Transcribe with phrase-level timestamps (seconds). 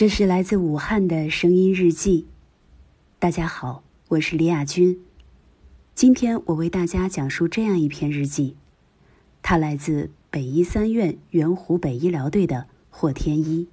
[0.00, 2.24] 这是来自武汉的声音日记。
[3.18, 4.98] 大家好，我是李亚军。
[5.94, 8.56] 今天我为大家讲述这样一篇日记，
[9.42, 13.68] 它来自北医三院原湖北医疗队的霍天一。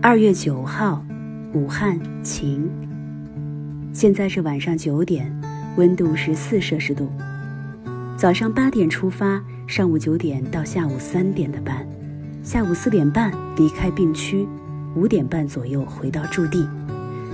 [0.00, 1.04] 二月九号，
[1.52, 2.66] 武汉晴。
[3.92, 5.30] 现在是晚上九点，
[5.76, 7.12] 温度是四摄氏度。
[8.16, 11.86] 早上八点出发，上午九点到下午三点的班。
[12.48, 14.48] 下午四点半离开病区，
[14.94, 16.66] 五点半左右回到驻地，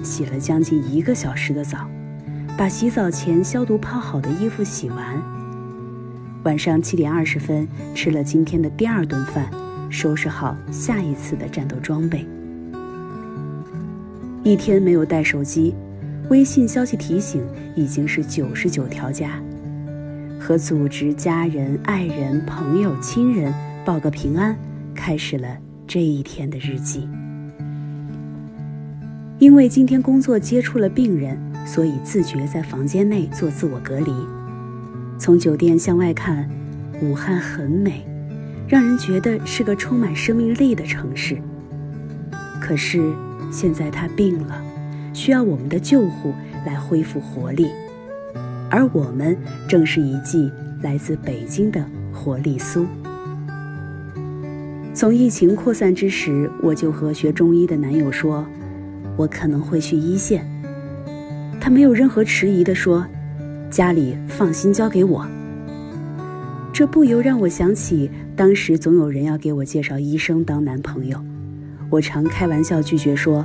[0.02, 1.88] 洗了将近一个小时的澡，
[2.58, 5.22] 把洗澡前消毒泡好的衣服洗完。
[6.42, 7.64] 晚上七点二十分
[7.94, 9.48] 吃了今天的第二顿饭，
[9.88, 12.26] 收拾好下一次的战斗装备。
[14.42, 15.76] 一天没有带手机，
[16.28, 17.40] 微信消息提醒
[17.76, 19.40] 已经是九十九条加。
[20.40, 23.54] 和组织、家人、爱人、朋友、亲人
[23.84, 24.58] 报个平安。
[24.94, 27.08] 开始了这一天的日记。
[29.38, 31.36] 因为今天工作接触了病人，
[31.66, 34.12] 所以自觉在房间内做自我隔离。
[35.18, 36.48] 从酒店向外看，
[37.02, 38.06] 武汉很美，
[38.68, 41.36] 让人觉得是个充满生命力的城市。
[42.60, 43.12] 可是
[43.50, 44.62] 现在他病了，
[45.12, 46.32] 需要我们的救护
[46.64, 47.68] 来恢复活力，
[48.70, 49.36] 而我们
[49.68, 52.86] 正是一剂来自北京的活力苏。
[54.94, 58.46] 从疫情扩散之时，我就和学中医的男友说，
[59.16, 60.46] 我可能会去一线。
[61.60, 63.04] 他没有任何迟疑地说，
[63.68, 65.26] 家里放心交给我。
[66.72, 71.18] 这不由让我想起当时总有人要给我介绍医生当男朋友，
[71.90, 73.44] 我常开玩笑拒绝说，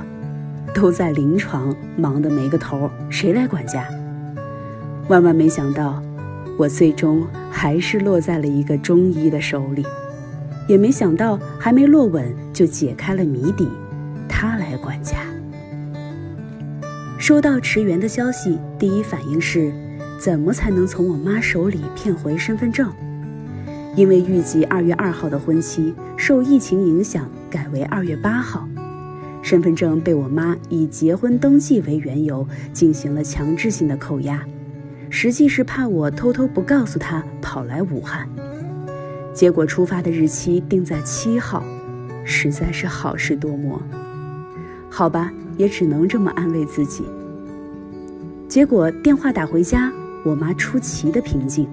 [0.72, 3.88] 都在临床忙得没个头，谁来管家？
[5.08, 6.00] 万万没想到，
[6.56, 9.84] 我最终还是落在了一个中医的手里。
[10.70, 13.68] 也没想到，还没落稳就解开了谜底，
[14.28, 15.16] 他来管家。
[17.18, 19.72] 收到驰援的消息，第一反应是，
[20.16, 22.88] 怎么才能从我妈手里骗回身份证？
[23.96, 28.68] 因为预计二月二号的婚期受疫情影响改为二月八号，
[29.42, 34.40] 身份证被我妈以结婚登记为缘由进行了强制性的扣押，
[35.08, 38.28] 实际是怕我偷偷不告诉她跑来武汉。
[39.32, 41.62] 结果出发的日期定在七号，
[42.24, 43.80] 实在是好事多磨。
[44.90, 47.04] 好吧，也只能这么安慰自己。
[48.48, 49.90] 结果电话打回家，
[50.24, 51.68] 我妈出奇的平静，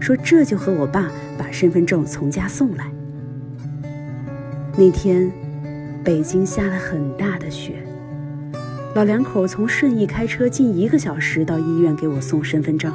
[0.00, 2.90] 说这就和我爸把身份证从家送来。
[4.76, 5.30] 那天，
[6.02, 7.74] 北京下了很大的雪，
[8.94, 12.90] 老两口从顺义开车近一个小时到医院给我送身份证。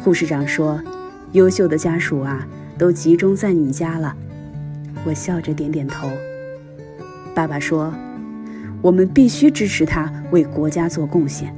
[0.00, 0.82] 护士长说。
[1.32, 2.46] 优秀的家属啊，
[2.78, 4.16] 都集中在你家了。
[5.04, 6.08] 我笑着点点头。
[7.34, 7.92] 爸爸说
[8.80, 11.54] ：“我们必须支持他为国家做贡献。”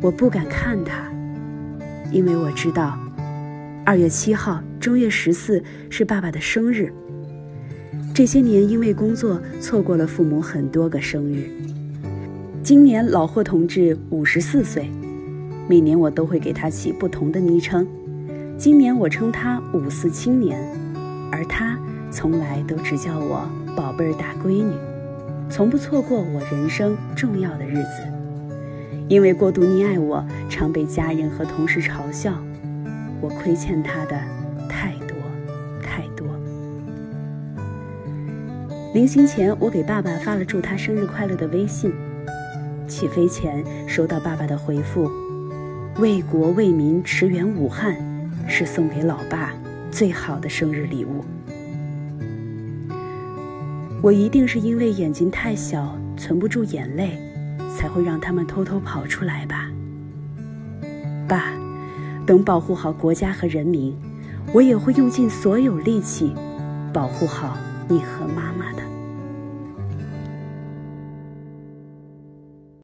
[0.00, 1.10] 我不敢看他，
[2.12, 2.98] 因为我知道，
[3.84, 6.92] 二月七号正月十四是爸爸的生日。
[8.14, 11.50] 这些年因为工作错过了父母很多个生日。
[12.62, 14.88] 今年老霍同志五十四岁。
[15.70, 17.86] 每年我都会给他起不同的昵称，
[18.58, 20.60] 今年我称他五四青年，
[21.30, 21.78] 而他
[22.10, 24.74] 从来都只叫我宝贝儿大闺女，
[25.48, 28.02] 从不错过我人生重要的日子。
[29.06, 32.34] 因为过度溺爱我，常被家人和同事嘲笑，
[33.20, 34.20] 我亏欠他的
[34.68, 35.16] 太多
[35.80, 36.26] 太多。
[38.92, 41.92] 临行前，我给爸爸发了祝他生日快乐的微信。
[42.88, 45.08] 起飞前收到爸爸的回复。
[46.00, 47.94] 为国为民驰援武汉，
[48.48, 49.52] 是送给老爸
[49.90, 51.22] 最好的生日礼物。
[54.00, 57.18] 我一定是因为眼睛太小，存不住眼泪，
[57.76, 59.70] 才会让他们偷偷跑出来吧。
[61.28, 61.52] 爸，
[62.24, 63.94] 等保护好国家和人民，
[64.54, 66.34] 我也会用尽所有力气，
[66.94, 67.58] 保护好
[67.88, 68.89] 你和妈妈的。